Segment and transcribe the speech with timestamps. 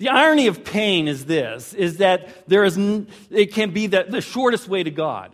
[0.00, 2.78] The irony of pain is this, is that there is,
[3.30, 5.30] it can be the, the shortest way to God.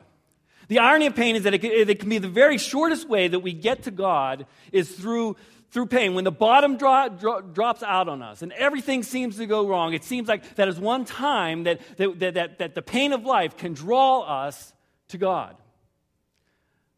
[0.67, 3.29] The irony of pain is that it can, it can, be the very shortest way
[3.29, 5.37] that we get to God is through,
[5.71, 6.15] through pain.
[6.15, 9.95] When the bottom dro- dro- drops out on us and everything seems to go wrong,
[9.95, 13.25] it seems like that is one time that, that, that, that, that the pain of
[13.25, 14.75] life can draw us
[15.11, 15.55] to God.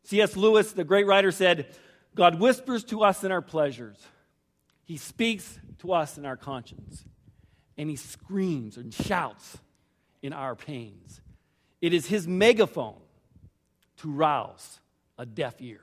[0.05, 0.39] C.S.
[0.39, 1.67] Lewis, the great writer, said,
[2.15, 3.99] God whispers to us in our pleasures,
[4.85, 7.05] He speaks to us in our conscience,
[7.79, 9.57] and He screams and shouts
[10.21, 11.23] in our pains.
[11.81, 13.01] It is His megaphone
[13.99, 14.81] to rouse
[15.17, 15.81] a deaf ear.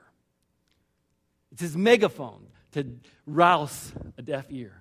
[1.52, 4.74] It's his megaphone to rouse a deaf ear.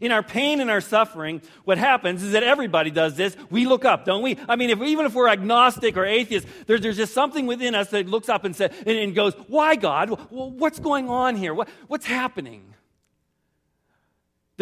[0.00, 3.36] In our pain and our suffering, what happens is that everybody does this.
[3.50, 4.38] We look up, don't we?
[4.48, 7.90] I mean, if, even if we're agnostic or atheist, there, there's just something within us
[7.90, 10.08] that looks up and, say, and, and goes, Why, God?
[10.30, 11.52] What's going on here?
[11.52, 12.71] What, what's happening?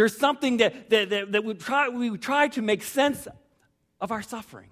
[0.00, 3.28] There's something that, that, that, that we, try, we try to make sense
[4.00, 4.70] of our suffering.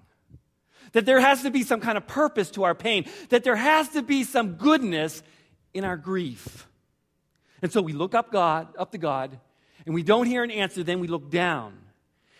[0.93, 3.89] That there has to be some kind of purpose to our pain, that there has
[3.89, 5.21] to be some goodness
[5.71, 6.67] in our grief.
[7.61, 9.39] And so we look up God, up to God,
[9.85, 11.77] and we don't hear an answer, then we look down.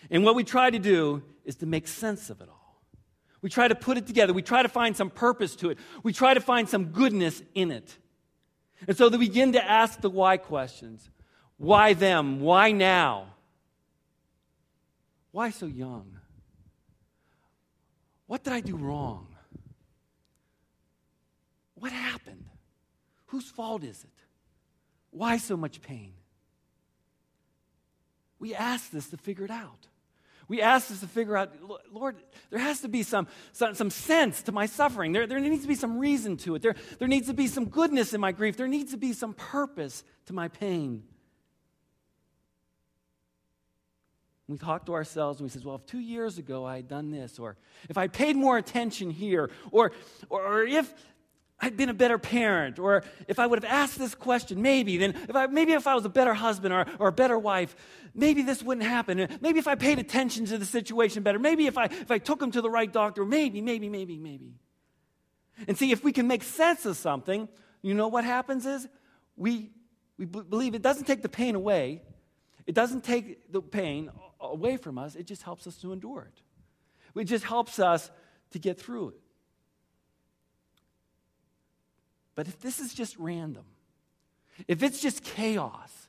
[0.09, 2.81] And what we try to do is to make sense of it all.
[3.43, 4.33] We try to put it together.
[4.33, 5.77] We try to find some purpose to it.
[6.01, 7.95] We try to find some goodness in it.
[8.87, 11.07] And so they begin to ask the why questions.
[11.59, 12.39] Why them?
[12.39, 13.27] Why now?
[15.31, 16.17] Why so young?
[18.27, 19.27] What did I do wrong?
[21.75, 22.45] What happened?
[23.27, 24.23] Whose fault is it?
[25.11, 26.13] Why so much pain?
[28.39, 29.87] We ask this to figure it out.
[30.47, 31.51] We ask this to figure out,
[31.91, 32.15] Lord,
[32.49, 35.11] there has to be some, some, some sense to my suffering.
[35.11, 36.61] There, there needs to be some reason to it.
[36.61, 38.55] There, there needs to be some goodness in my grief.
[38.55, 41.03] There needs to be some purpose to my pain.
[44.49, 47.11] We talk to ourselves and we say, well, if two years ago I had done
[47.11, 47.55] this, or
[47.87, 49.91] if I paid more attention here, or,
[50.27, 50.91] or, or if
[51.59, 55.13] I'd been a better parent, or if I would have asked this question, maybe, then
[55.29, 57.75] if I, maybe if I was a better husband or, or a better wife,
[58.15, 59.27] maybe this wouldn't happen.
[59.39, 62.41] Maybe if I paid attention to the situation better, maybe if I, if I took
[62.41, 64.55] him to the right doctor, maybe, maybe, maybe, maybe.
[65.67, 67.47] And see, if we can make sense of something,
[67.83, 68.87] you know what happens is
[69.37, 69.69] we,
[70.17, 72.01] we believe it doesn't take the pain away,
[72.65, 77.19] it doesn't take the pain away from us, it just helps us to endure it.
[77.19, 78.09] It just helps us
[78.51, 79.19] to get through it.
[82.35, 83.65] But if this is just random,
[84.67, 86.07] if it's just chaos,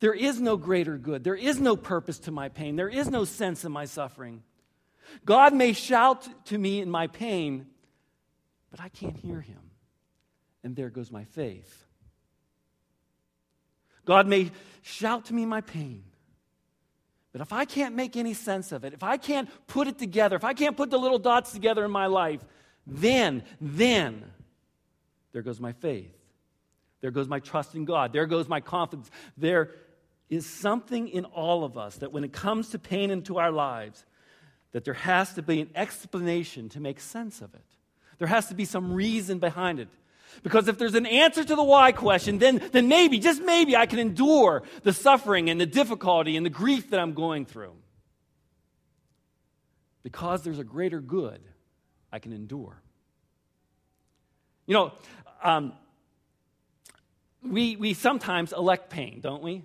[0.00, 1.24] there is no greater good.
[1.24, 2.76] There is no purpose to my pain.
[2.76, 4.42] There is no sense in my suffering.
[5.24, 7.66] God may shout to me in my pain,
[8.70, 9.60] but I can't hear him.
[10.64, 11.86] And there goes my faith.
[14.04, 14.50] God may
[14.82, 16.02] shout to me my pain,
[17.32, 20.36] but if I can't make any sense of it, if I can't put it together,
[20.36, 22.44] if I can't put the little dots together in my life,
[22.86, 24.24] then, then,
[25.32, 26.14] there goes my faith.
[27.00, 28.12] There goes my trust in God.
[28.12, 29.10] There goes my confidence.
[29.36, 29.70] There
[30.28, 34.04] is something in all of us that when it comes to pain into our lives,
[34.72, 37.64] that there has to be an explanation to make sense of it.
[38.18, 39.88] There has to be some reason behind it.
[40.42, 43.86] Because if there's an answer to the why question, then, then maybe, just maybe, I
[43.86, 47.74] can endure the suffering and the difficulty and the grief that I'm going through.
[50.02, 51.40] Because there's a greater good,
[52.10, 52.82] I can endure.
[54.66, 54.92] You know,
[55.42, 55.72] um,
[57.42, 59.64] we, we sometimes elect pain, don't we?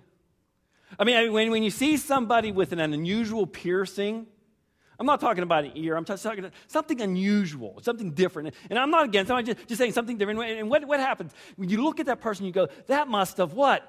[0.98, 4.26] I mean, when, when you see somebody with an unusual piercing,
[4.98, 5.96] I'm not talking about an ear.
[5.96, 8.54] I'm talking about something unusual, something different.
[8.68, 9.30] And I'm not against.
[9.30, 10.40] I'm just, just saying something different.
[10.40, 12.46] And what, what happens when you look at that person?
[12.46, 13.88] You go, that must have what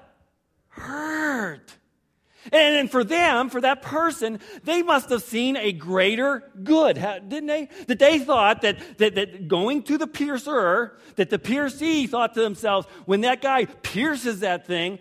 [0.68, 1.74] hurt.
[2.52, 7.46] And, and for them, for that person, they must have seen a greater good, didn't
[7.46, 7.68] they?
[7.86, 12.40] That they thought that, that, that going to the piercer, that the piercee thought to
[12.40, 15.00] themselves, when that guy pierces that thing,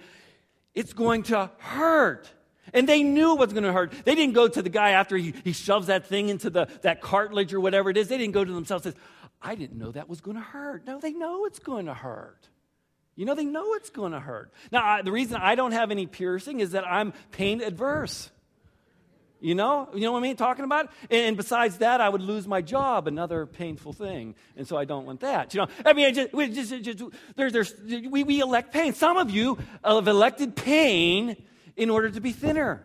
[0.73, 2.29] it's going to hurt.
[2.73, 3.91] And they knew it was going to hurt.
[4.05, 7.01] They didn't go to the guy after he, he shoves that thing into the, that
[7.01, 8.07] cartilage or whatever it is.
[8.07, 9.01] They didn't go to themselves and say,
[9.41, 10.85] I didn't know that was going to hurt.
[10.85, 12.47] No, they know it's going to hurt.
[13.15, 14.53] You know, they know it's going to hurt.
[14.71, 18.29] Now, I, the reason I don't have any piercing is that I'm pain adverse.
[19.41, 20.35] You know, you know what I mean?
[20.35, 24.67] Talking about, and, and besides that, I would lose my job, another painful thing, and
[24.67, 25.53] so I don't want that.
[25.53, 27.03] You know, I mean, just, we just, just
[27.37, 28.93] there's, we, we elect pain.
[28.93, 31.37] Some of you have elected pain
[31.79, 32.83] in order to be thinner.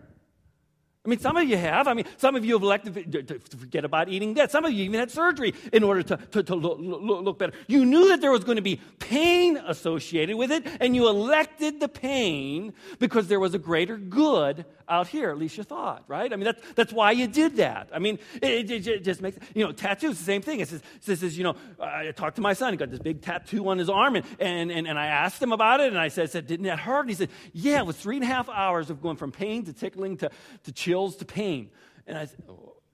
[1.04, 1.86] I mean, some of you have.
[1.86, 4.50] I mean, some of you have elected to forget about eating that.
[4.50, 7.52] Some of you even had surgery in order to, to, to look, look, better.
[7.66, 11.78] You knew that there was going to be pain associated with it, and you elected
[11.78, 16.32] the pain because there was a greater good out here, at least you thought, right?
[16.32, 17.90] I mean, that's, that's why you did that.
[17.92, 20.60] I mean, it, it, it just makes, you know, tattoos, the same thing.
[20.60, 23.22] It says, it says, you know, I talked to my son, he got this big
[23.22, 26.08] tattoo on his arm, and, and, and, and I asked him about it, and I
[26.08, 27.00] said, said, didn't that hurt?
[27.00, 29.64] And he said, yeah, it was three and a half hours of going from pain
[29.64, 30.30] to tickling to,
[30.64, 31.70] to chills to pain.
[32.06, 32.42] And I said,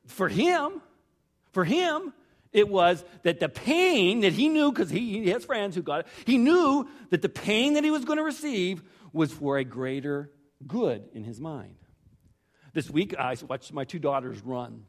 [0.07, 0.81] for him,
[1.53, 2.13] for him,
[2.53, 6.01] it was that the pain that he knew, because he, he has friends who got
[6.01, 8.83] it, he knew that the pain that he was going to receive
[9.13, 10.31] was for a greater
[10.67, 11.77] good in his mind.
[12.73, 14.85] This week, I watched my two daughters run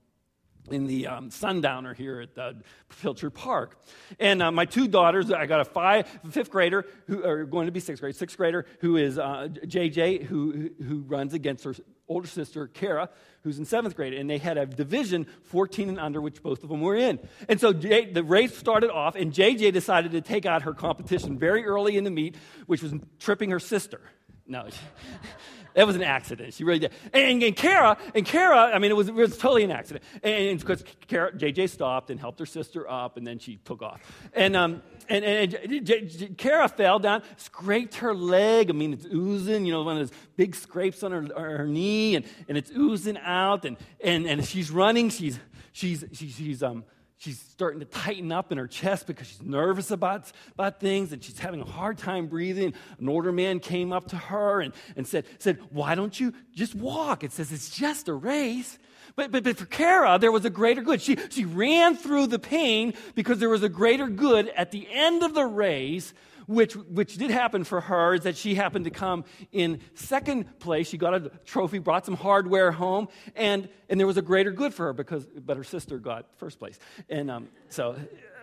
[0.69, 2.57] in the um, sundowner here at the
[3.01, 3.80] Pilchard Park.
[4.19, 7.72] And uh, my two daughters, I got a five, fifth grader who are going to
[7.72, 11.74] be sixth grade, sixth grader who is uh, JJ, who, who runs against her
[12.07, 13.10] older sister, Kara,
[13.44, 14.13] who's in seventh grade.
[14.13, 17.19] And they had a division 14 and under, which both of them were in.
[17.50, 21.39] And so J, the race started off, and JJ decided to take out her competition
[21.39, 22.36] very early in the meet,
[22.68, 24.01] which was tripping her sister.
[24.45, 24.68] No.
[25.74, 26.54] That was an accident.
[26.54, 26.92] She really did.
[27.14, 30.04] And, and Kara, and Kara, I mean, it was, it was totally an accident.
[30.24, 34.02] And because Kara, JJ stopped and helped her sister up, and then she took off.
[34.34, 38.70] And, um, and, and, and J, J, Kara fell down, scraped her leg.
[38.70, 42.16] I mean, it's oozing, you know, one of those big scrapes on her, her knee,
[42.16, 43.66] and, and it's oozing out.
[43.66, 45.10] And, and, and she's running.
[45.10, 45.40] She's,
[45.72, 46.84] she's, she's, she's um,
[47.22, 51.24] she's starting to tighten up in her chest because she's nervous about, about things and
[51.24, 52.74] she's having a hard time breathing.
[53.00, 56.74] An older man came up to her and, and said, said, Why don't you just
[56.74, 57.24] walk?
[57.24, 58.80] It says it's just a race.
[59.16, 61.00] But, but, but for Kara, there was a greater good.
[61.00, 65.22] She, she ran through the pain because there was a greater good at the end
[65.22, 66.14] of the race
[66.51, 70.88] which, which did happen for her is that she happened to come in second place.
[70.88, 74.74] She got a trophy, brought some hardware home, and, and there was a greater good
[74.74, 76.77] for her because, but her sister got first place.
[77.09, 77.95] And um, so,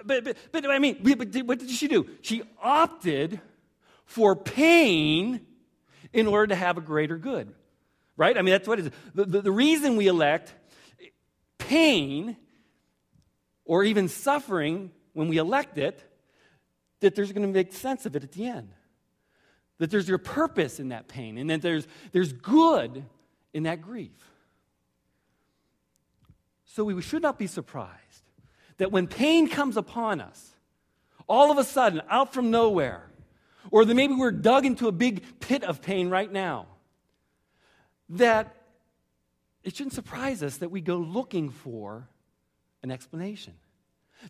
[0.04, 2.08] but, but, but I mean, but what did she do?
[2.22, 3.40] She opted
[4.04, 5.40] for pain
[6.12, 7.52] in order to have a greater good,
[8.16, 8.36] right?
[8.36, 8.92] I mean, that's what it is.
[9.14, 10.54] The, the, the reason we elect
[11.58, 12.36] pain
[13.64, 16.02] or even suffering when we elect it
[17.00, 18.70] that there's going to make sense of it at the end.
[19.78, 23.04] That there's your purpose in that pain, and that there's, there's good
[23.52, 24.10] in that grief.
[26.64, 28.22] So we should not be surprised
[28.78, 30.54] that when pain comes upon us,
[31.28, 33.04] all of a sudden, out from nowhere,
[33.70, 36.66] or that maybe we're dug into a big pit of pain right now,
[38.08, 38.54] that
[39.62, 42.08] it shouldn't surprise us that we go looking for
[42.82, 43.54] an explanation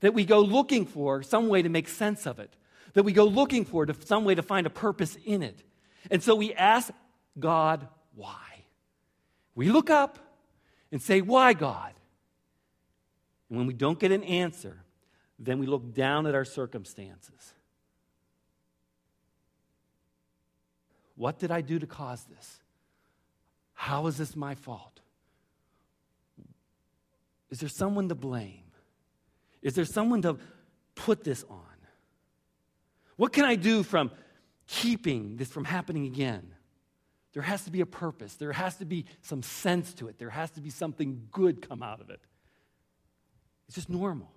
[0.00, 2.54] that we go looking for some way to make sense of it,
[2.94, 5.62] that we go looking for to, some way to find a purpose in it.
[6.10, 6.90] And so we ask
[7.38, 8.64] God, why?
[9.54, 10.18] We look up
[10.92, 11.92] and say, Why, God?
[13.48, 14.84] And when we don't get an answer,
[15.38, 17.54] then we look down at our circumstances.
[21.16, 22.60] What did I do to cause this?
[23.74, 25.00] How is this my fault?
[27.50, 28.67] Is there someone to blame?
[29.62, 30.38] Is there someone to
[30.94, 31.60] put this on?
[33.16, 34.10] What can I do from
[34.66, 36.54] keeping this from happening again?
[37.32, 38.34] There has to be a purpose.
[38.34, 40.18] There has to be some sense to it.
[40.18, 42.20] There has to be something good come out of it.
[43.66, 44.30] It's just normal.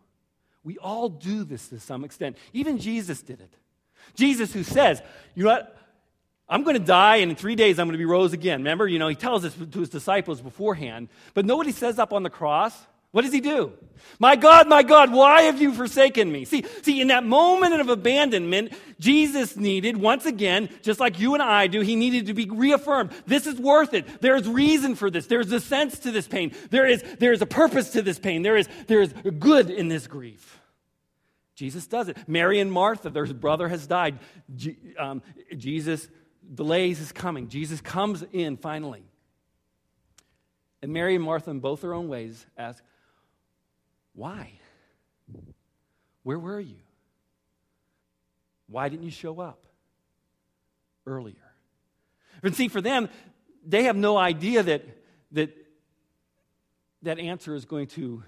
[0.64, 2.38] We all do this to some extent.
[2.54, 3.56] Even Jesus did it.
[4.16, 5.02] Jesus, who says,
[5.36, 5.78] You know what?
[6.50, 8.60] I'm going to die, and in three days I'm going to be rose again.
[8.60, 11.08] Remember, you know, he tells this to his disciples beforehand.
[11.34, 12.78] But nobody says up on the cross,
[13.12, 13.74] what does he do?
[14.20, 16.46] My God, my God, why have you forsaken me?
[16.46, 21.42] See, see, in that moment of abandonment, Jesus needed, once again, just like you and
[21.42, 23.12] I do, he needed to be reaffirmed.
[23.26, 24.22] This is worth it.
[24.22, 25.28] There's reason for this.
[25.28, 26.54] There's a sense to this pain.
[26.70, 28.44] There is, there is a purpose to this pain.
[28.44, 30.60] There is, there is good in this grief.
[31.56, 32.18] Jesus does it.
[32.28, 34.20] Mary and Martha, their brother has died.
[34.98, 35.22] Um,
[35.58, 36.08] Jesus
[36.54, 37.50] delays his coming.
[37.50, 39.04] Jesus comes in finally.
[40.82, 42.84] And Mary and Martha, in both their own ways, ask,
[44.14, 44.52] why?
[46.24, 46.78] Where were you?
[48.68, 49.66] Why didn't you show up
[51.06, 51.36] earlier?
[52.44, 53.10] And see, for them,
[53.66, 54.84] they have no idea that
[55.34, 55.56] that,
[57.04, 58.24] that answer is going to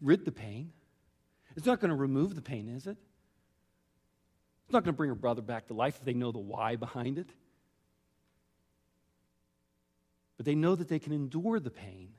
[0.00, 0.72] rid the pain.
[1.56, 2.96] It's not going to remove the pain, is it?
[4.64, 6.76] It's not going to bring her brother back to life if they know the why
[6.76, 7.28] behind it.
[10.36, 12.10] But they know that they can endure the pain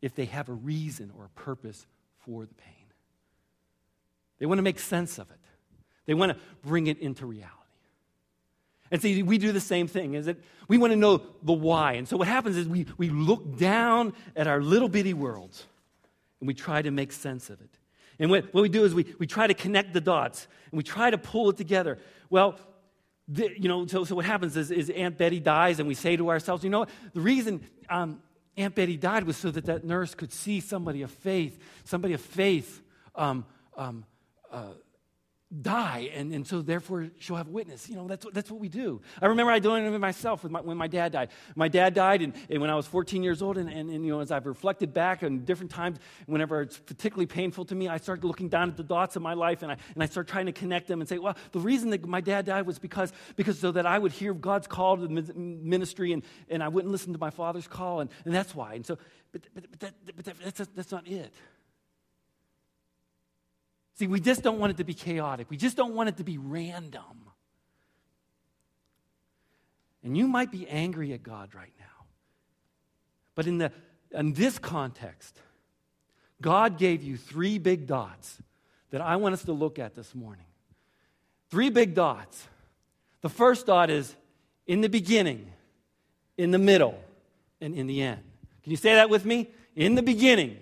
[0.00, 1.86] if they have a reason or a purpose
[2.24, 2.74] for the pain.
[4.38, 5.40] They want to make sense of it,
[6.06, 7.54] they want to bring it into reality.
[8.90, 10.38] And see, we do the same thing, is that
[10.68, 11.94] We want to know the why.
[11.94, 15.64] And so what happens is we, we look down at our little bitty worlds
[16.40, 17.70] and we try to make sense of it.
[18.18, 20.84] And what, what we do is we, we try to connect the dots and we
[20.84, 21.98] try to pull it together.
[22.28, 22.56] Well,
[23.28, 26.16] the, you know, so, so what happens is, is Aunt Betty dies, and we say
[26.16, 26.90] to ourselves, you know what?
[27.12, 28.22] The reason um,
[28.58, 32.20] Aunt Betty died was so that that nurse could see somebody of faith, somebody of
[32.20, 32.82] faith
[33.14, 33.46] um,
[33.76, 34.04] um,
[34.50, 34.72] uh,
[35.62, 37.88] die, and, and so therefore she'll have witness.
[37.88, 39.00] You know, that's what, that's what we do.
[39.20, 41.30] I remember I doing it myself with my, when my dad died.
[41.56, 44.12] My dad died and, and when I was 14 years old, and, and, and, you
[44.12, 47.96] know, as I've reflected back on different times, whenever it's particularly painful to me, I
[47.96, 50.46] start looking down at the dots of my life and I, and I started trying
[50.46, 53.58] to connect them and say, well, the reason that my dad died was because, because
[53.58, 57.14] so that I would hear God's call to the ministry and, and I wouldn't listen
[57.14, 58.74] to my father's call, and, and that's why.
[58.74, 58.98] And so,
[59.32, 61.32] but, but, but, that, but that, that's, that's not it.
[63.98, 65.50] See, we just don't want it to be chaotic.
[65.50, 67.02] We just don't want it to be random.
[70.04, 72.06] And you might be angry at God right now.
[73.34, 73.72] But in, the,
[74.12, 75.40] in this context,
[76.40, 78.40] God gave you three big dots
[78.90, 80.46] that I want us to look at this morning.
[81.50, 82.46] Three big dots.
[83.22, 84.14] The first dot is
[84.68, 85.50] in the beginning,
[86.36, 86.96] in the middle,
[87.60, 88.22] and in the end.
[88.62, 89.50] Can you say that with me?
[89.74, 90.56] In the beginning,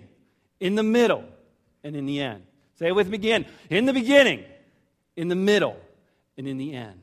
[0.59, 1.23] in the middle,
[1.83, 2.41] and in the end.
[2.77, 3.45] Say it with me again.
[3.69, 4.43] In the beginning,
[5.15, 5.77] in the middle,
[6.37, 7.01] and in the end.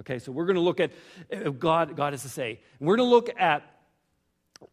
[0.00, 0.90] Okay, so we're going to look at
[1.32, 2.60] uh, God, God has to say.
[2.80, 3.62] We're going to look at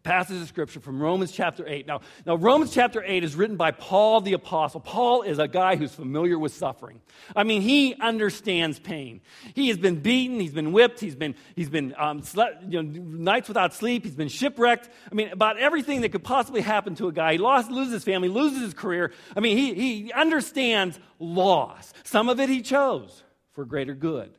[0.04, 1.88] passage of scripture from Romans chapter 8.
[1.88, 4.80] Now, now, Romans chapter 8 is written by Paul the Apostle.
[4.80, 7.02] Paul is a guy who's familiar with suffering.
[7.36, 9.22] I mean, he understands pain.
[9.56, 13.02] He has been beaten, he's been whipped, he's been, he's been um, slept, you know,
[13.02, 14.90] nights without sleep, he's been shipwrecked.
[15.12, 17.34] I mean, about everything that could possibly happen to a guy.
[17.34, 19.12] He lost, loses his family, loses his career.
[19.36, 21.94] I mean, he, he understands loss.
[22.04, 24.32] Some of it he chose for greater good,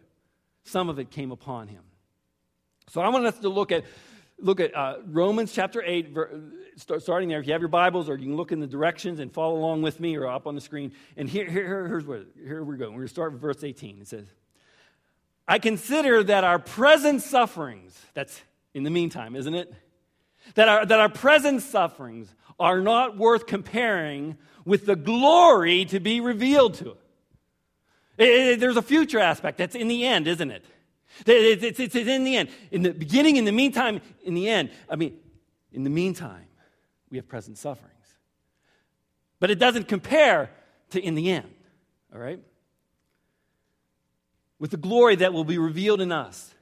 [0.64, 1.82] some of it came upon him.
[2.90, 3.84] So I want us to look at
[4.40, 6.16] look at uh, Romans chapter 8,
[6.76, 7.40] start, starting there.
[7.40, 9.82] If you have your Bibles, or you can look in the directions and follow along
[9.82, 10.92] with me or up on the screen.
[11.16, 12.86] And here, here, here's where here we go.
[12.86, 14.00] We're going to start with verse 18.
[14.00, 14.26] It says,
[15.46, 18.40] I consider that our present sufferings, that's
[18.74, 19.72] in the meantime, isn't it?
[20.54, 26.20] That our, that our present sufferings are not worth comparing with the glory to be
[26.20, 26.98] revealed to us.
[28.18, 30.64] It, it, there's a future aspect that's in the end, isn't it?
[31.26, 32.50] It's, in the end.
[32.70, 34.70] In the beginning, in the meantime, in the end.
[34.88, 35.18] I mean,
[35.72, 36.46] in the meantime,
[37.10, 37.90] we have present sufferings.
[39.38, 40.50] But it doesn't compare
[40.90, 41.52] to in the end,
[42.12, 42.40] all right?
[44.58, 46.54] With the glory that will be revealed in us.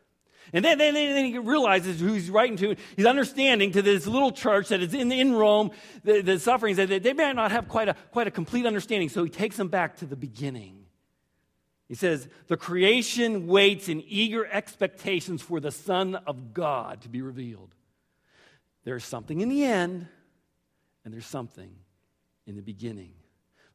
[0.53, 2.77] And then, then, then he realizes who he's writing to.
[2.97, 5.73] He's understanding to this little church that is in, in Rome,
[6.05, 9.11] the, the sufferings, that they may not have quite a, quite a complete understanding.
[9.11, 10.78] So he takes them back to the beginning.
[11.89, 17.23] He says, The creation waits in eager expectations for the Son of God to be
[17.23, 17.75] revealed.
[18.85, 20.07] There's something in the end,
[21.05, 21.71] and there's something
[22.47, 23.13] in the beginning.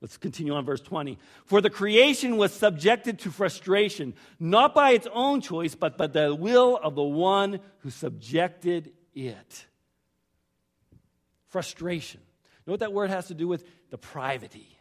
[0.02, 1.18] Let's continue on verse 20.
[1.46, 6.36] For the creation was subjected to frustration, not by its own choice, but by the
[6.36, 9.66] will of the one who subjected it.
[11.48, 12.20] Frustration.
[12.22, 13.64] You know what that word has to do with?
[13.92, 14.73] Depravity.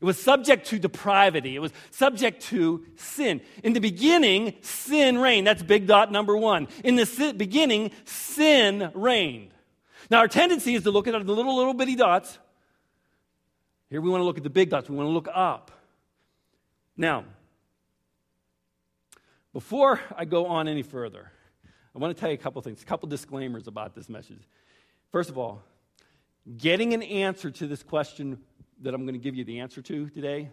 [0.00, 1.56] It was subject to depravity.
[1.56, 3.40] It was subject to sin.
[3.64, 5.46] In the beginning, sin reigned.
[5.46, 6.68] That's big dot number one.
[6.84, 9.52] In the si- beginning, sin reigned.
[10.10, 12.38] Now, our tendency is to look at the little, little bitty dots.
[13.88, 14.90] Here we want to look at the big dots.
[14.90, 15.70] We want to look up.
[16.96, 17.24] Now,
[19.52, 21.32] before I go on any further,
[21.94, 24.42] I want to tell you a couple things, a couple disclaimers about this message.
[25.10, 25.62] First of all,
[26.58, 28.38] getting an answer to this question
[28.82, 30.50] that I'm going to give you the answer to today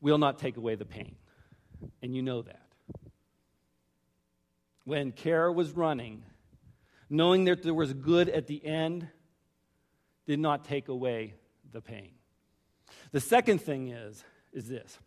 [0.00, 1.16] will not take away the pain.
[2.02, 2.62] And you know that.
[4.84, 6.22] When Kara was running,
[7.10, 9.08] knowing that there was good at the end
[10.26, 11.34] did not take away
[11.72, 12.10] the pain.
[13.12, 14.98] The second thing is is this.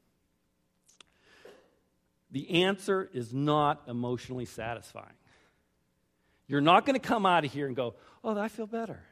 [2.32, 5.08] The answer is not emotionally satisfying.
[6.48, 9.04] You're not going to come out of here and go, "Oh, I feel better."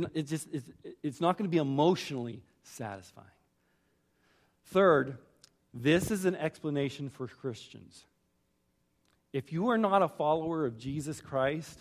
[0.00, 0.70] Not, it's, just, it's,
[1.02, 3.26] it's not going to be emotionally satisfying.
[4.66, 5.18] Third,
[5.72, 8.04] this is an explanation for Christians.
[9.32, 11.78] If you are not a follower of Jesus Christ,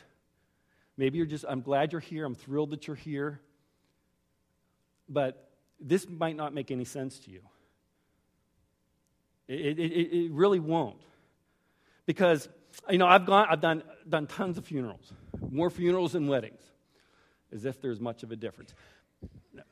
[0.98, 3.39] maybe you're just, I'm glad you're here, I'm thrilled that you're here,
[5.08, 7.41] but this might not make any sense to you.
[9.48, 11.01] It, it, it, really won't.
[12.05, 12.48] Because,
[12.89, 15.12] you know, I've, gone, I've done, done tons of funerals,
[15.51, 16.62] more funerals than weddings
[17.53, 18.74] as if there's much of a difference.
[19.53, 19.63] No.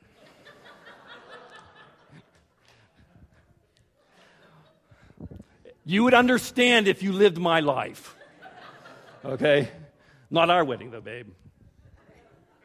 [5.86, 8.16] you would understand if you lived my life.
[9.26, 9.70] Okay?
[10.30, 11.28] Not our wedding, though, babe.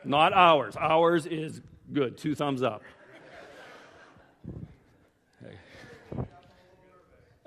[0.05, 0.77] Not ours.
[0.77, 1.61] Ours is
[1.93, 2.17] good.
[2.17, 2.83] Two thumbs up.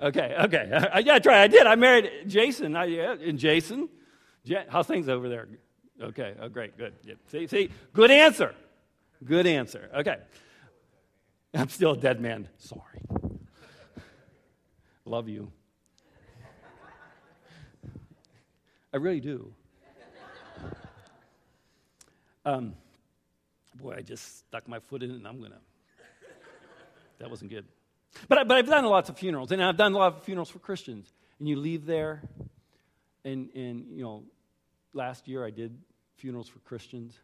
[0.02, 0.34] Okay.
[0.38, 0.88] Okay.
[0.92, 1.42] I, yeah, tried.
[1.42, 1.66] I did.
[1.66, 2.74] I married Jason.
[2.74, 3.88] I, yeah, and Jason.
[4.44, 5.46] Ja- how's things over there?
[6.00, 6.94] Okay, oh, great, good.
[7.04, 7.14] Yeah.
[7.30, 8.54] See, see, good answer.
[9.22, 9.90] Good answer.
[9.94, 10.16] Okay.
[11.52, 12.48] I'm still a dead man.
[12.56, 13.02] Sorry.
[15.04, 15.52] Love you.
[18.92, 19.52] I really do.
[22.44, 22.74] Um,
[23.74, 25.58] boy, I just stuck my foot in it and I'm going to.
[27.18, 27.66] That wasn't good.
[28.28, 30.58] But, but I've done lots of funerals, and I've done a lot of funerals for
[30.58, 31.12] Christians.
[31.38, 32.22] And you leave there,
[33.24, 34.24] and, and you know,
[34.94, 35.76] last year I did
[36.20, 37.14] funerals for Christians,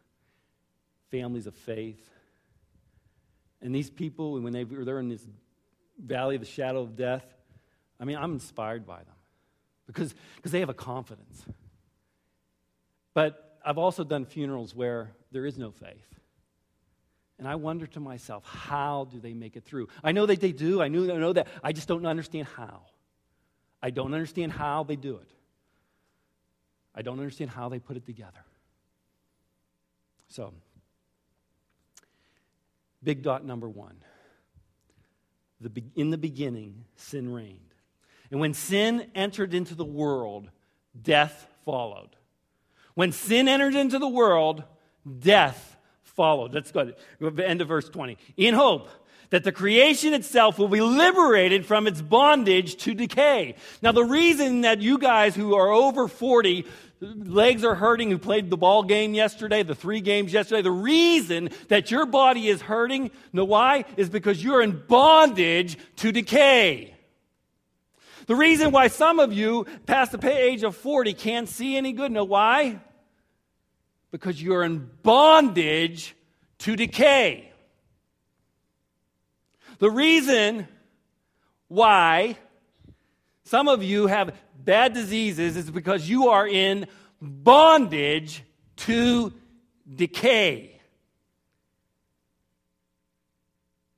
[1.11, 2.09] families of faith.
[3.61, 5.25] And these people, when they, they're in this
[6.03, 7.25] valley of the shadow of death,
[7.99, 9.15] I mean, I'm inspired by them
[9.87, 11.45] because, because they have a confidence.
[13.13, 16.19] But I've also done funerals where there is no faith.
[17.39, 19.89] And I wonder to myself, how do they make it through?
[20.03, 20.81] I know that they do.
[20.81, 21.47] I, knew, I know that.
[21.63, 22.81] I just don't understand how.
[23.81, 25.29] I don't understand how they do it.
[26.95, 28.43] I don't understand how they put it together.
[30.29, 30.53] So,
[33.03, 33.95] big dot number one.
[35.59, 37.73] The, in the beginning, sin reigned.
[38.29, 40.49] And when sin entered into the world,
[41.01, 42.09] death followed.
[42.93, 44.63] When sin entered into the world,
[45.19, 46.53] death followed.
[46.53, 48.17] Let's go to the end of verse 20.
[48.35, 48.89] In hope
[49.29, 53.55] that the creation itself will be liberated from its bondage to decay.
[53.81, 56.65] Now, the reason that you guys who are over 40
[56.99, 61.49] legs are hurting who played the ball game yesterday, the three games yesterday, the reason
[61.67, 63.85] that your body is hurting, know why?
[63.97, 66.95] Is because you're in bondage to decay.
[68.25, 72.11] The reason why some of you past the age of 40 can't see any good,
[72.11, 72.79] know why?
[74.11, 76.15] because you're in bondage
[76.59, 77.46] to decay.
[79.79, 80.67] The reason
[81.67, 82.37] why
[83.43, 86.87] some of you have bad diseases is because you are in
[87.21, 88.43] bondage
[88.77, 89.33] to
[89.93, 90.73] decay.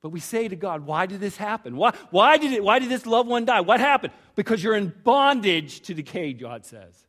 [0.02, 1.76] But we say to God, why did this happen?
[1.76, 3.62] Why, why, did it, why did this loved one die?
[3.62, 4.14] What happened?
[4.36, 7.06] Because you're in bondage to decay, God says.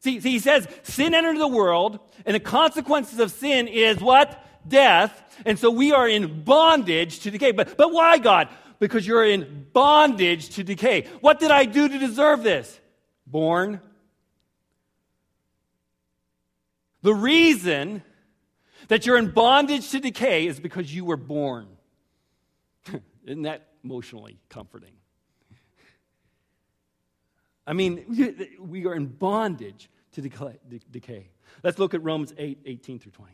[0.00, 4.43] See, see, he says sin entered the world, and the consequences of sin is what?
[4.66, 5.22] Death.
[5.44, 7.52] And so we are in bondage to decay.
[7.52, 8.48] But, but why, God?
[8.78, 11.06] Because you're in bondage to decay.
[11.20, 12.80] What did I do to deserve this?
[13.26, 13.80] Born.
[17.02, 18.02] The reason
[18.88, 21.68] that you're in bondage to decay is because you were born.
[23.24, 24.92] Isn't that emotionally comforting?
[27.66, 28.04] I mean,
[28.60, 31.30] we are in bondage to decay.
[31.62, 33.32] Let's look at Romans 8 18 through 20.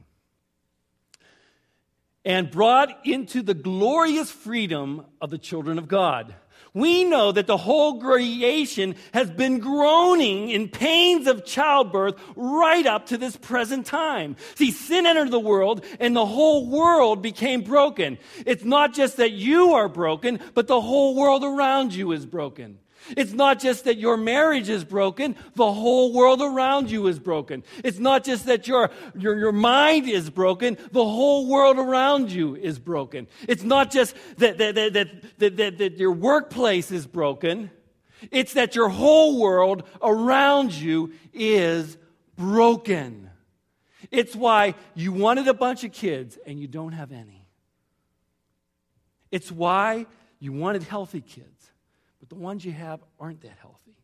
[2.24, 6.35] And brought into the glorious freedom of the children of God.
[6.72, 13.06] We know that the whole creation has been groaning in pains of childbirth right up
[13.06, 14.37] to this present time.
[14.54, 18.18] See, sin entered the world and the whole world became broken.
[18.46, 22.78] It's not just that you are broken, but the whole world around you is broken.
[23.16, 27.64] It's not just that your marriage is broken, the whole world around you is broken.
[27.82, 32.56] It's not just that your, your, your mind is broken, the whole world around you
[32.56, 33.26] is broken.
[33.48, 34.92] It's not just that, that, that,
[35.38, 37.70] that, that, that your workplace is broken,
[38.30, 41.96] it's that your whole world around you is
[42.36, 43.30] broken.
[44.10, 47.46] It's why you wanted a bunch of kids and you don't have any.
[49.30, 50.06] It's why
[50.38, 51.60] you wanted healthy kids
[52.30, 53.96] the ones you have aren't that healthy.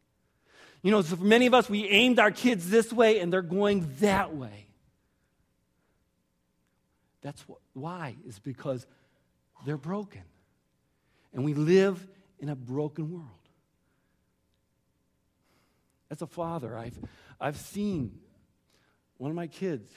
[0.83, 3.41] You know, so for many of us, we aimed our kids this way and they're
[3.41, 4.67] going that way.
[7.23, 8.87] That's what, why, is because
[9.65, 10.23] they're broken.
[11.33, 12.07] And we live
[12.39, 13.31] in a broken world.
[16.11, 16.99] As a father, I've,
[17.41, 18.19] I've seen
[19.19, 19.91] one of my kids.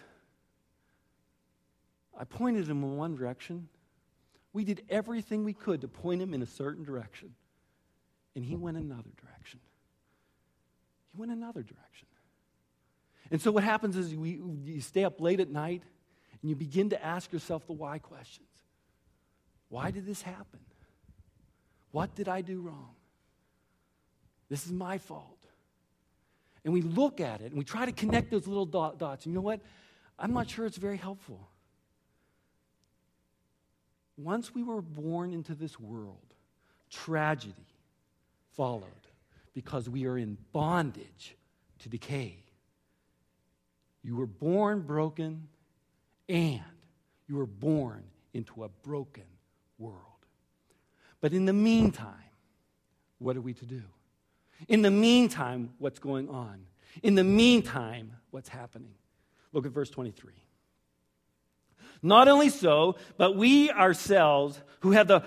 [2.17, 3.69] I pointed him in one direction.
[4.53, 7.35] We did everything we could to point him in a certain direction
[8.35, 9.59] and he went another direction.
[11.11, 12.07] He went another direction.
[13.31, 15.83] And so what happens is we, you stay up late at night
[16.41, 18.47] and you begin to ask yourself the why questions.
[19.69, 20.59] Why did this happen?
[21.91, 22.95] What did I do wrong?
[24.49, 25.37] This is my fault.
[26.65, 29.25] And we look at it and we try to connect those little dots.
[29.25, 29.61] And you know what?
[30.17, 31.49] I'm not sure it's very helpful.
[34.17, 36.33] Once we were born into this world,
[36.89, 37.53] tragedy,
[38.55, 38.83] followed
[39.53, 41.35] because we are in bondage
[41.79, 42.37] to decay.
[44.03, 45.47] You were born broken
[46.27, 46.61] and
[47.27, 49.23] you were born into a broken
[49.77, 49.99] world.
[51.21, 52.13] But in the meantime,
[53.17, 53.81] what are we to do?
[54.67, 56.65] In the meantime, what's going on?
[57.03, 58.93] In the meantime, what's happening?
[59.53, 60.33] Look at verse 23.
[62.01, 65.23] Not only so, but we ourselves, who have the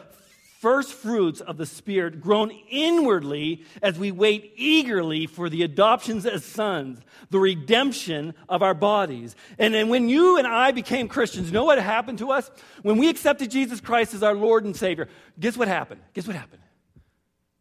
[0.63, 6.45] first fruits of the Spirit, groan inwardly as we wait eagerly for the adoptions as
[6.45, 9.35] sons, the redemption of our bodies.
[9.59, 12.49] And then when you and I became Christians, you know what happened to us?
[12.83, 15.09] When we accepted Jesus Christ as our Lord and Savior,
[15.41, 16.01] guess what happened?
[16.15, 16.63] Guess what happened?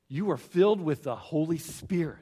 [0.08, 2.20] You were filled with the Holy Spirit.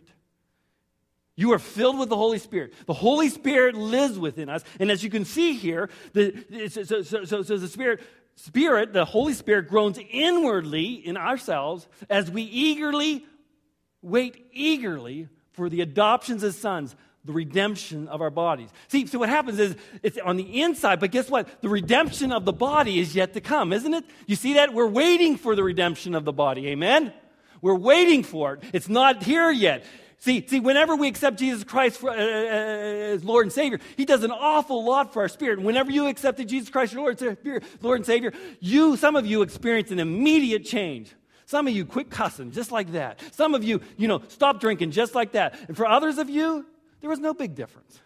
[1.36, 2.74] You are filled with the Holy Spirit.
[2.86, 4.64] The Holy Spirit lives within us.
[4.80, 8.00] And as you can see here, the, so, so, so, so the Spirit,
[8.46, 13.26] Spirit, the Holy Spirit groans inwardly in ourselves as we eagerly
[14.02, 18.70] wait eagerly for the adoptions as sons, the redemption of our bodies.
[18.88, 21.62] See, so what happens is it's on the inside, but guess what?
[21.62, 24.06] The redemption of the body is yet to come, isn't it?
[24.26, 24.74] You see that?
[24.74, 26.70] We're waiting for the redemption of the body.
[26.70, 27.12] Amen?
[27.62, 28.64] We're waiting for it.
[28.72, 29.84] It's not here yet.
[30.22, 34.04] See, see, whenever we accept Jesus Christ for, uh, uh, as Lord and Savior, He
[34.04, 35.62] does an awful lot for our spirit.
[35.62, 37.38] Whenever you accepted Jesus Christ, your Lord,
[37.82, 41.16] Lord and Savior, you, some of you experience an immediate change.
[41.46, 43.22] Some of you quit cussing just like that.
[43.34, 45.58] Some of you, you know, stop drinking just like that.
[45.70, 46.66] And for others of you,
[47.00, 48.00] there was no big difference.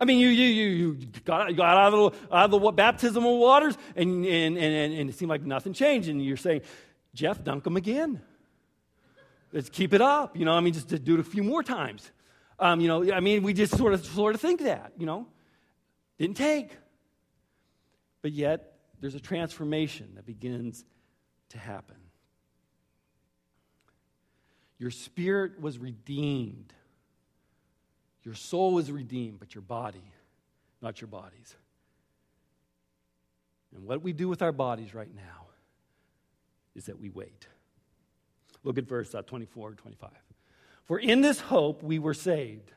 [0.00, 3.38] I mean, you, you, you, you got, got out, of the, out of the baptismal
[3.38, 6.08] waters, and, and, and, and it seemed like nothing changed.
[6.08, 6.62] And you're saying,
[7.14, 8.22] Jeff, dunk them again.
[9.52, 10.36] Let's keep it up.
[10.36, 12.10] You know, I mean, just to do it a few more times.
[12.58, 15.26] Um, you know, I mean, we just sort of sort of think that, you know.
[16.18, 16.76] Didn't take.
[18.20, 20.84] But yet, there's a transformation that begins
[21.50, 21.96] to happen.
[24.78, 26.72] Your spirit was redeemed.
[28.24, 30.12] Your soul was redeemed, but your body,
[30.82, 31.56] not your bodies.
[33.74, 35.46] And what we do with our bodies right now
[36.74, 37.46] is that we wait.
[38.64, 40.10] Look at verse uh, 24 and 25.
[40.84, 42.72] For in this hope we were saved.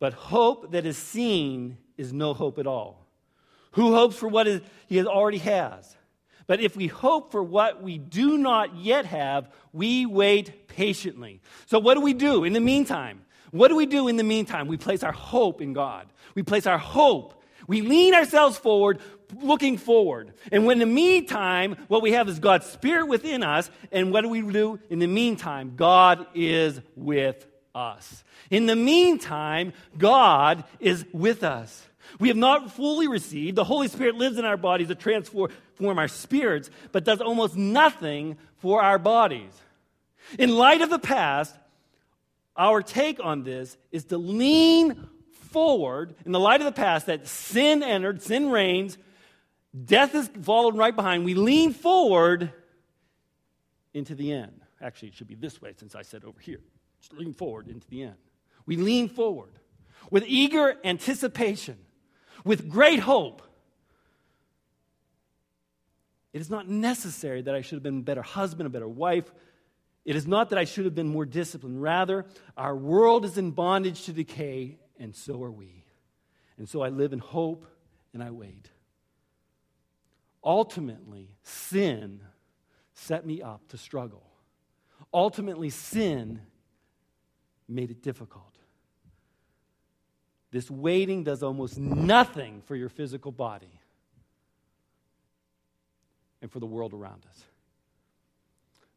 [0.00, 3.06] But hope that is seen is no hope at all.
[3.72, 5.96] Who hopes for what is, he already has?
[6.46, 11.40] But if we hope for what we do not yet have, we wait patiently.
[11.66, 13.24] So, what do we do in the meantime?
[13.50, 14.66] What do we do in the meantime?
[14.66, 16.06] We place our hope in God.
[16.34, 17.42] We place our hope.
[17.66, 19.00] We lean ourselves forward,
[19.42, 20.32] looking forward.
[20.52, 23.70] And when in the meantime, what we have is God's Spirit within us.
[23.92, 24.78] And what do we do?
[24.90, 28.24] In the meantime, God is with us.
[28.50, 31.86] In the meantime, God is with us.
[32.20, 33.56] We have not fully received.
[33.56, 38.36] The Holy Spirit lives in our bodies to transform our spirits, but does almost nothing
[38.58, 39.52] for our bodies.
[40.38, 41.54] In light of the past,
[42.56, 45.08] our take on this is to lean
[45.50, 48.98] forward in the light of the past that sin entered, sin reigns,
[49.74, 51.24] Death is followed right behind.
[51.24, 52.52] We lean forward
[53.92, 54.60] into the end.
[54.80, 56.60] Actually, it should be this way since I said over here.
[57.00, 58.16] Just lean forward into the end.
[58.66, 59.58] We lean forward
[60.10, 61.78] with eager anticipation,
[62.44, 63.42] with great hope.
[66.32, 69.32] It is not necessary that I should have been a better husband, a better wife.
[70.04, 71.80] It is not that I should have been more disciplined.
[71.80, 75.84] Rather, our world is in bondage to decay, and so are we.
[76.58, 77.66] And so I live in hope
[78.12, 78.70] and I wait
[80.44, 82.20] ultimately, sin
[82.94, 84.22] set me up to struggle.
[85.12, 86.40] Ultimately, sin
[87.68, 88.54] made it difficult.
[90.50, 93.80] This waiting does almost nothing for your physical body
[96.40, 97.44] and for the world around us.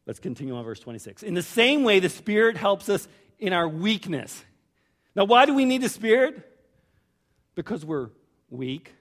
[0.05, 1.23] Let's continue on verse 26.
[1.23, 3.07] In the same way, the Spirit helps us
[3.39, 4.43] in our weakness.
[5.15, 6.47] Now, why do we need the Spirit?
[7.55, 8.09] Because we're
[8.49, 8.93] weak,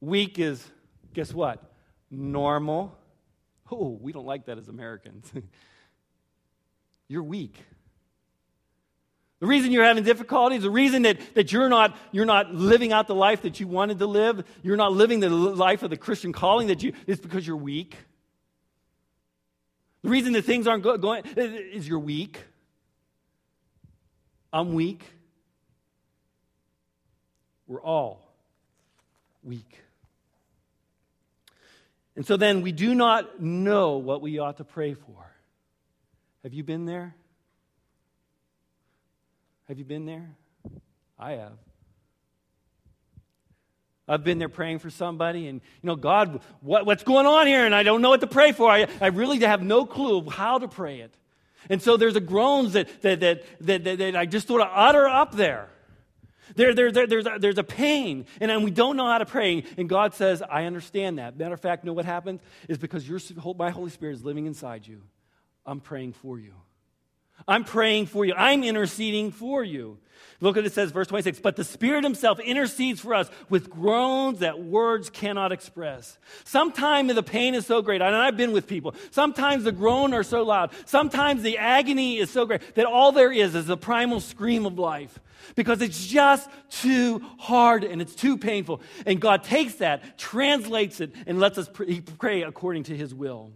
[0.00, 0.64] Weak is,
[1.12, 1.62] guess what?
[2.10, 2.96] Normal.
[3.70, 5.30] Oh, we don't like that as Americans.
[7.08, 7.56] you're weak.
[9.40, 13.06] The reason you're having difficulties, the reason that, that you're, not, you're not living out
[13.06, 16.32] the life that you wanted to live, you're not living the life of the Christian
[16.32, 17.96] calling that you, is because you're weak.
[20.02, 22.42] The reason that things aren't go, going is you're weak.
[24.52, 25.04] I'm weak.
[27.66, 28.34] We're all
[29.42, 29.82] weak.
[32.18, 35.30] And so then we do not know what we ought to pray for.
[36.42, 37.14] Have you been there?
[39.68, 40.28] Have you been there?
[41.16, 41.52] I have.
[44.08, 47.64] I've been there praying for somebody, and you know, God, what, what's going on here?
[47.64, 48.68] And I don't know what to pray for.
[48.68, 51.14] I, I really have no clue of how to pray it.
[51.70, 54.70] And so there's a groans that, that, that, that, that, that I just sort of
[54.72, 55.68] utter up there.
[56.56, 59.26] There, there, there, there's, a, there's a pain, and, and we don't know how to
[59.26, 59.64] pray.
[59.76, 61.36] And God says, I understand that.
[61.36, 62.40] Matter of fact, know what happens?
[62.68, 63.20] Is because your,
[63.56, 65.02] my Holy Spirit is living inside you.
[65.66, 66.54] I'm praying for you.
[67.46, 68.34] I'm praying for you.
[68.34, 69.98] I'm interceding for you.
[70.40, 71.40] Look what it says, verse 26.
[71.40, 76.16] But the Spirit Himself intercedes for us with groans that words cannot express.
[76.44, 78.94] Sometimes the pain is so great, and I've been with people.
[79.10, 80.70] Sometimes the groan are so loud.
[80.86, 84.78] Sometimes the agony is so great that all there is is the primal scream of
[84.78, 85.18] life
[85.56, 88.80] because it's just too hard and it's too painful.
[89.06, 91.68] And God takes that, translates it, and lets us
[92.18, 93.52] pray according to His will.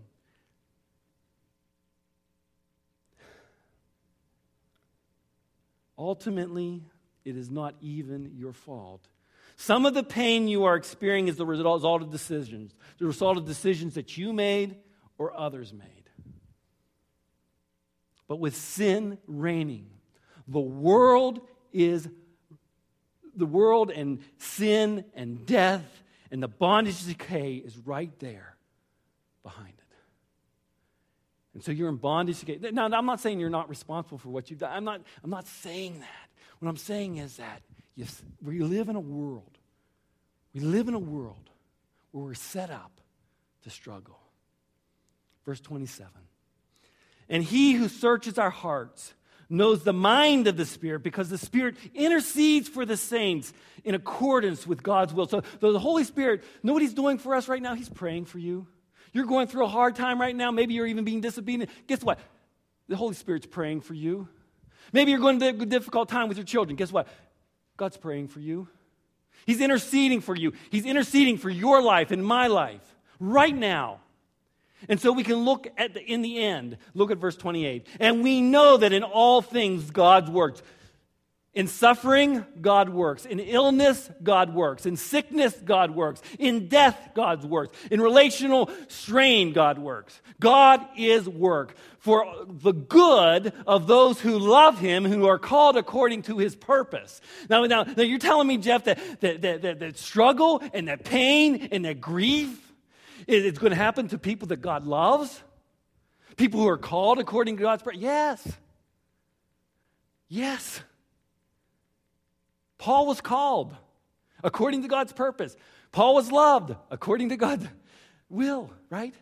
[6.02, 6.82] Ultimately,
[7.24, 9.06] it is not even your fault.
[9.54, 13.46] Some of the pain you are experiencing is the result of decisions, the result of
[13.46, 14.74] decisions that you made
[15.16, 16.10] or others made.
[18.26, 19.90] But with sin reigning,
[20.48, 21.40] the world
[21.72, 22.08] is
[23.36, 28.56] the world and sin and death and the bondage decay is right there
[29.44, 29.82] behind it.
[31.54, 32.70] And so you're in bondage to decay.
[32.70, 34.72] Now, I'm not saying you're not responsible for what you've done.
[34.72, 36.28] I'm not, I'm not saying that.
[36.58, 37.62] What I'm saying is that
[37.94, 38.06] you,
[38.42, 39.58] we live in a world,
[40.54, 41.50] we live in a world
[42.12, 42.92] where we're set up
[43.64, 44.18] to struggle.
[45.44, 46.10] Verse 27.
[47.28, 49.14] And he who searches our hearts
[49.48, 53.52] knows the mind of the Spirit because the Spirit intercedes for the saints
[53.84, 55.26] in accordance with God's will.
[55.26, 57.74] So the Holy Spirit, know what He's doing for us right now?
[57.74, 58.66] He's praying for you.
[59.12, 60.51] You're going through a hard time right now.
[60.51, 61.70] Maybe you're even being disobedient.
[61.87, 62.18] Guess what?
[62.88, 64.29] The Holy Spirit's praying for you.
[64.92, 66.77] Maybe you're going through a difficult time with your children.
[66.77, 67.09] Guess what?
[67.77, 68.68] God's praying for you.
[69.46, 70.53] He's interceding for you.
[70.70, 72.83] He's interceding for your life and my life
[73.18, 74.01] right now.
[74.88, 77.87] And so we can look at the, in the end, look at verse 28.
[78.01, 80.62] And we know that in all things God works.
[81.54, 83.26] In suffering, God works.
[83.26, 84.86] In illness, God works.
[84.86, 86.22] In sickness, God works.
[86.38, 87.76] In death, God works.
[87.90, 90.18] In relational strain, God works.
[90.40, 96.22] God is work for the good of those who love Him, who are called according
[96.22, 97.20] to His purpose.
[97.50, 101.04] Now, now, now you're telling me, Jeff, that, that, that, that, that struggle and that
[101.04, 102.72] pain and that grief
[103.26, 105.42] is it's going to happen to people that God loves?
[106.36, 108.00] People who are called according to God's purpose?
[108.00, 108.48] Yes.
[110.28, 110.80] Yes.
[112.83, 113.77] Paul was called
[114.42, 115.55] according to God's purpose.
[115.92, 117.68] Paul was loved according to God's
[118.29, 119.14] will, right?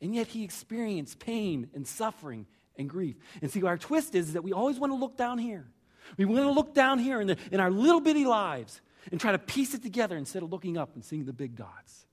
[0.00, 2.44] And yet he experienced pain and suffering
[2.76, 3.14] and grief.
[3.40, 5.68] And see, our twist is, is that we always want to look down here.
[6.16, 8.80] We want to look down here in, the, in our little bitty lives
[9.12, 12.04] and try to piece it together instead of looking up and seeing the big dots.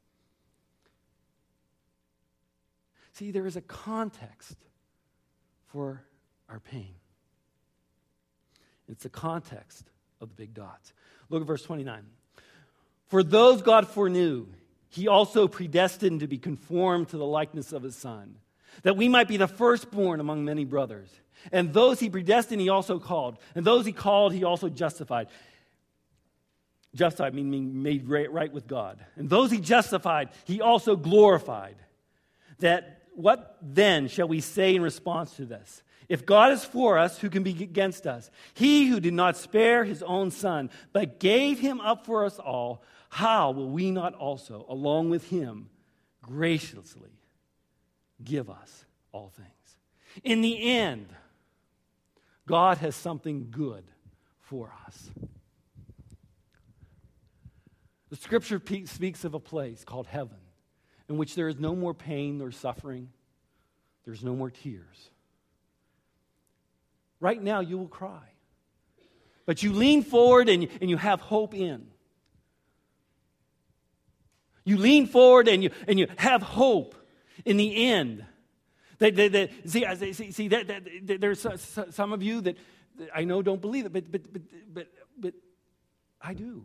[3.13, 4.57] See, there is a context
[5.65, 6.03] for
[6.47, 6.93] our pain.
[8.87, 9.89] It's a context
[10.25, 10.93] of the big dots.
[11.29, 12.03] Look at verse 29.
[13.07, 14.47] For those God foreknew,
[14.89, 18.35] he also predestined to be conformed to the likeness of his Son,
[18.83, 21.09] that we might be the firstborn among many brothers.
[21.51, 23.37] And those he predestined, he also called.
[23.53, 25.27] And those he called, he also justified.
[26.95, 28.99] Justified meaning made right with God.
[29.15, 31.75] And those he justified, he also glorified.
[32.59, 35.83] That what then shall we say in response to this?
[36.07, 38.29] If God is for us, who can be against us?
[38.53, 42.83] He who did not spare his own son, but gave him up for us all,
[43.09, 45.69] how will we not also, along with him,
[46.21, 47.19] graciously
[48.23, 49.49] give us all things?
[50.23, 51.07] In the end,
[52.47, 53.83] God has something good
[54.39, 55.09] for us.
[58.09, 60.37] The scripture speaks of a place called heaven
[61.09, 63.09] in which there is no more pain nor suffering,
[64.05, 65.09] there's no more tears.
[67.19, 68.21] Right now, you will cry.
[69.45, 71.87] But you lean forward and and you have hope in.
[74.65, 76.95] You lean forward and you, and you have hope
[77.45, 78.25] in the end.
[78.97, 81.45] That, that, that, see, see, see that, that, there's
[81.91, 82.57] some of you that
[83.13, 84.41] I know don't believe it, but, but, but,
[84.73, 85.33] but, but
[86.19, 86.63] I do.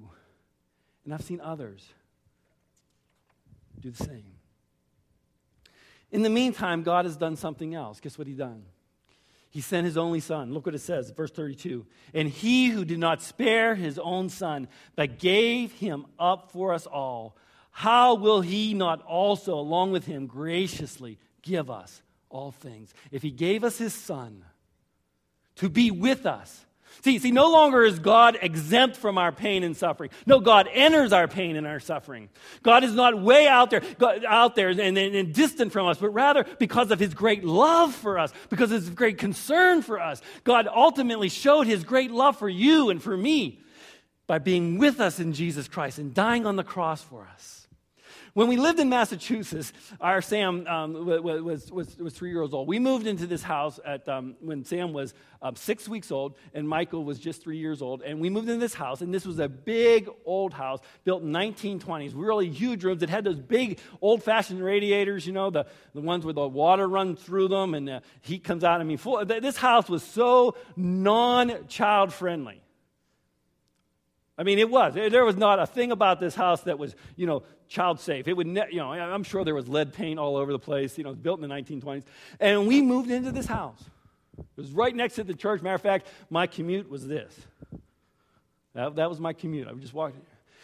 [1.05, 1.87] And I've seen others
[3.81, 4.35] do the same.
[6.11, 8.01] In the meantime, God has done something else.
[8.01, 8.63] Guess what He done?
[9.51, 10.55] He sent his only son.
[10.55, 11.85] Look what it says, verse 32.
[12.15, 16.87] And he who did not spare his own son, but gave him up for us
[16.87, 17.37] all,
[17.73, 22.95] how will he not also, along with him, graciously give us all things?
[23.11, 24.45] If he gave us his son
[25.57, 26.65] to be with us,
[27.03, 30.11] See, see, no longer is God exempt from our pain and suffering.
[30.27, 32.29] No, God enters our pain and our suffering.
[32.63, 33.83] God is not way out there,
[34.27, 37.95] out there and, and, and distant from us, but rather because of His great love
[37.95, 40.21] for us, because of His great concern for us.
[40.45, 43.61] God ultimately showed His great love for you and for me
[44.27, 47.60] by being with us in Jesus Christ and dying on the cross for us.
[48.35, 52.69] When we lived in Massachusetts, our Sam um, was, was, was three years old.
[52.69, 56.69] We moved into this house at, um, when Sam was um, six weeks old and
[56.69, 58.03] Michael was just three years old.
[58.03, 61.33] And we moved into this house, and this was a big old house built in
[61.33, 63.03] 1920s, really huge rooms.
[63.03, 66.89] It had those big old fashioned radiators, you know, the, the ones where the water
[66.89, 68.81] runs through them and the heat comes out.
[68.81, 72.63] I mean, full, this house was so non child friendly.
[74.41, 74.95] I mean, it was.
[74.95, 78.27] There was not a thing about this house that was, you know, child safe.
[78.27, 80.97] It would, ne- you know, I'm sure there was lead paint all over the place.
[80.97, 82.05] You know, built in the 1920s.
[82.41, 83.79] And we moved into this house.
[84.39, 85.61] It was right next to the church.
[85.61, 87.39] Matter of fact, my commute was this.
[88.73, 89.69] That, that was my commute.
[89.69, 90.15] I just walk.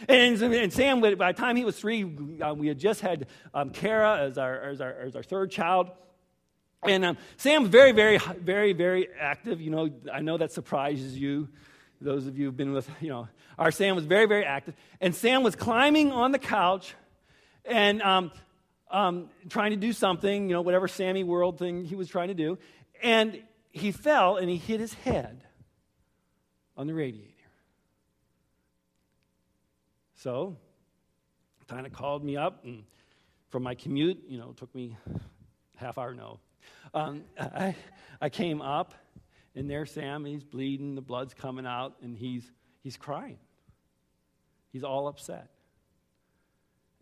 [0.08, 2.02] And, and Sam, by the time he was three,
[2.40, 5.90] uh, we had just had um, Kara as our, as, our, as our third child.
[6.82, 9.60] And um, Sam very, very, very, very active.
[9.60, 11.48] You know, I know that surprises you.
[12.00, 13.28] Those of you who've been with, you know,
[13.58, 14.74] our Sam was very, very active.
[15.00, 16.94] And Sam was climbing on the couch
[17.64, 18.32] and um,
[18.90, 22.34] um, trying to do something, you know, whatever Sammy World thing he was trying to
[22.34, 22.58] do.
[23.02, 25.42] And he fell and he hit his head
[26.76, 27.32] on the radiator.
[30.16, 30.56] So,
[31.68, 32.84] kind of called me up and
[33.48, 34.96] from my commute, you know, took me
[35.76, 36.38] half hour, no.
[36.94, 37.74] Um, I,
[38.20, 38.94] I came up
[39.56, 42.48] and there Sam, he's bleeding, the blood's coming out, and he's,
[42.82, 43.38] he's crying.
[44.70, 45.48] He's all upset.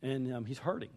[0.02, 0.90] And um, he's hurting.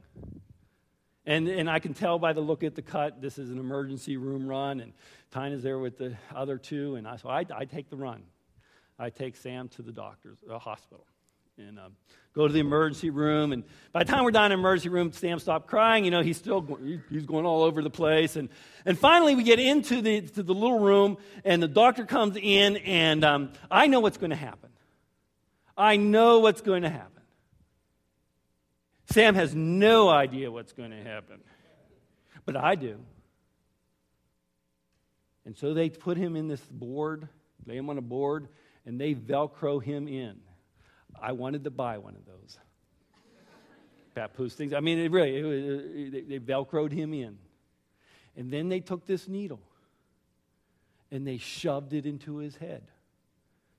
[1.26, 4.16] And, and I can tell by the look at the cut, this is an emergency
[4.16, 4.94] room run, and
[5.32, 8.24] Tina's there with the other two, and I, so I, I take the run.
[9.00, 11.06] I take Sam to the doctor's the hospital
[11.58, 11.94] and um,
[12.34, 13.52] go to the emergency room.
[13.52, 16.06] And by the time we're done in the emergency room, Sam stopped crying.
[16.06, 16.78] You know, he's still
[17.10, 18.36] he's going all over the place.
[18.36, 18.50] And,
[18.86, 22.78] and finally, we get into the, to the little room, and the doctor comes in,
[22.78, 24.70] and um, I know what's going to happen.
[25.76, 27.24] I know what's going to happen.
[29.12, 31.40] Sam has no idea what's going to happen,
[32.46, 33.00] but I do.
[35.46, 37.30] And so they put him in this board,
[37.66, 38.50] lay him on a board,
[38.86, 40.36] and they Velcro him in.
[41.22, 42.58] I wanted to buy one of those.
[44.16, 44.74] Papoose things.
[44.74, 47.38] I mean, it really, it, it, they Velcroed him in.
[48.36, 49.62] And then they took this needle
[51.12, 52.84] and they shoved it into his head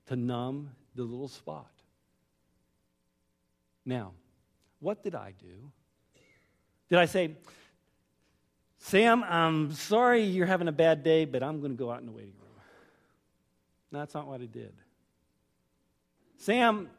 [0.07, 1.71] to numb the little spot.
[3.85, 4.13] Now,
[4.79, 5.71] what did I do?
[6.89, 7.35] Did I say,
[8.79, 12.05] Sam, I'm sorry you're having a bad day, but I'm going to go out in
[12.05, 12.49] the waiting room?
[13.91, 14.73] No, that's not what I did.
[16.37, 16.89] Sam,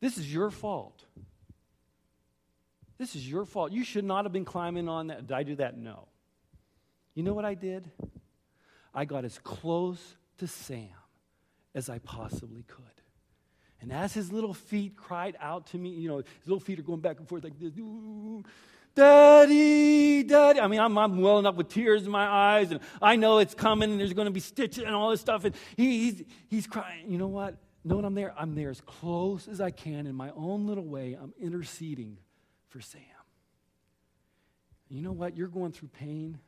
[0.00, 1.04] this is your fault.
[2.98, 3.72] This is your fault.
[3.72, 5.26] You should not have been climbing on that.
[5.28, 5.78] Did I do that?
[5.78, 6.08] No.
[7.14, 7.90] You know what I did?
[8.94, 10.88] I got as close to Sam
[11.74, 12.84] as I possibly could.
[13.80, 16.82] And as his little feet cried out to me, you know, his little feet are
[16.82, 17.72] going back and forth like this.
[18.94, 20.58] Daddy, Daddy.
[20.58, 23.54] I mean, I'm, I'm welling up with tears in my eyes, and I know it's
[23.54, 25.44] coming, and there's going to be stitches and all this stuff.
[25.44, 27.08] And he, he's, he's crying.
[27.08, 27.54] You know what?
[27.88, 28.34] Know what I'm there?
[28.38, 31.16] I'm there as close as I can in my own little way.
[31.20, 32.18] I'm interceding
[32.68, 33.02] for Sam.
[34.88, 35.36] You know what?
[35.36, 36.38] You're going through pain.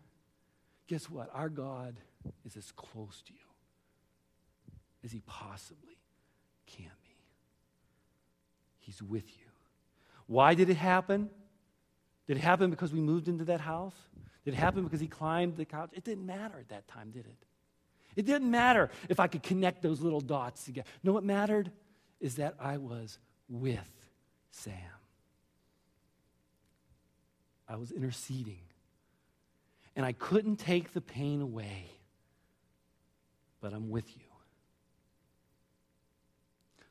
[0.86, 1.30] Guess what?
[1.34, 1.96] Our God
[2.44, 3.38] is as close to you
[5.04, 5.98] as he possibly
[6.66, 7.16] can be.
[8.78, 9.46] He's with you.
[10.26, 11.30] Why did it happen?
[12.26, 13.94] Did it happen because we moved into that house?
[14.44, 15.90] Did it happen because he climbed the couch?
[15.92, 17.44] It didn't matter at that time, did it?
[18.16, 20.88] It didn't matter if I could connect those little dots together.
[21.02, 21.70] No, what mattered
[22.20, 23.18] is that I was
[23.48, 23.90] with
[24.50, 24.74] Sam.
[27.68, 28.60] I was interceding.
[29.96, 31.90] And I couldn't take the pain away,
[33.60, 34.22] but I'm with you.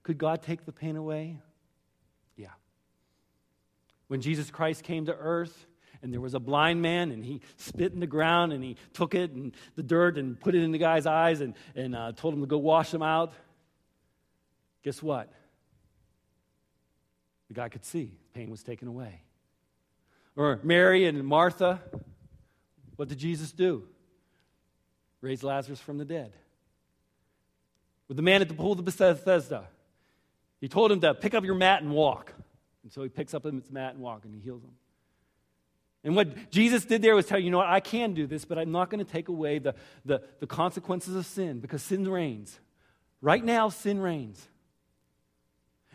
[0.04, 1.38] Could God take the pain away?
[2.36, 2.48] Yeah.
[4.08, 5.66] When Jesus Christ came to earth,
[6.02, 9.14] and there was a blind man, and he spit in the ground, and he took
[9.16, 12.34] it and the dirt and put it in the guy's eyes and, and uh, told
[12.34, 13.34] him to go wash them out.
[14.84, 15.32] Guess what?
[17.50, 18.14] The guy could see.
[18.34, 19.22] Pain was taken away.
[20.36, 21.82] Or Mary and Martha,
[22.96, 23.84] what did Jesus do?
[25.22, 26.32] Raise Lazarus from the dead.
[28.08, 29.68] With the man at the pool of Bethesda,
[30.62, 32.34] he told him to pick up your mat and walk.
[32.84, 34.72] And so he picks up his mat and walk, and he heals him.
[36.04, 38.46] And what Jesus did there was tell you, you know what, I can do this,
[38.46, 39.76] but I'm not going to take away the,
[40.06, 42.58] the, the consequences of sin because sin reigns.
[43.22, 44.48] Right now, sin reigns.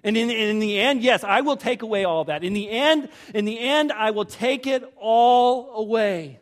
[0.02, 2.44] And in, in the end, yes, I will take away all that.
[2.44, 6.40] In the end, in the end, I will take it all away.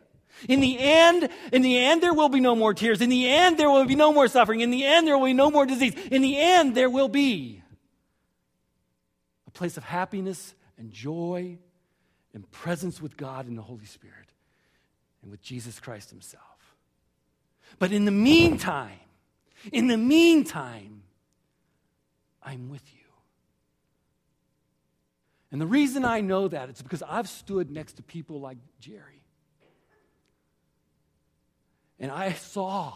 [0.49, 2.99] In the end, in the end, there will be no more tears.
[2.99, 4.59] In the end, there will be no more suffering.
[4.59, 5.93] In the end, there will be no more disease.
[6.11, 7.63] In the end, there will be
[9.47, 11.57] a place of happiness and joy
[12.33, 14.27] and presence with God and the Holy Spirit
[15.21, 16.43] and with Jesus Christ Himself.
[17.79, 18.99] But in the meantime,
[19.71, 21.03] in the meantime,
[22.41, 22.99] I'm with you.
[25.51, 29.23] And the reason I know that is because I've stood next to people like Jerry.
[31.99, 32.93] And I saw,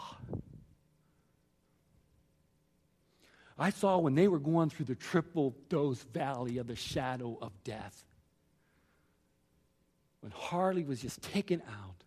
[3.58, 7.52] I saw when they were going through the triple dose valley of the shadow of
[7.64, 8.07] death.
[10.22, 12.04] When Harley was just taken out,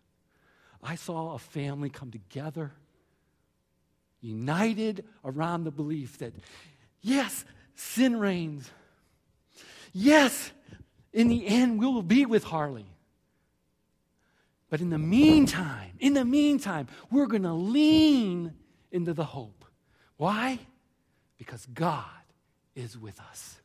[0.83, 2.71] I saw a family come together,
[4.19, 6.33] united around the belief that,
[7.01, 7.45] yes,
[7.75, 8.69] sin reigns.
[9.93, 10.51] Yes,
[11.13, 12.85] in the end, we will be with Harley.
[14.69, 18.53] But in the meantime, in the meantime, we're going to lean
[18.91, 19.65] into the hope.
[20.17, 20.59] Why?
[21.37, 22.05] Because God
[22.75, 23.60] is with us.